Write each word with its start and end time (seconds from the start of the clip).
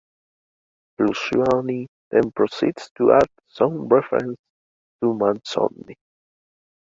Luciani 0.99 1.85
then 2.09 2.31
proceeds 2.31 2.89
to 2.97 3.11
add 3.13 3.27
some 3.45 3.87
references 3.87 4.35
to 4.99 5.13
Manzoni. 5.13 5.93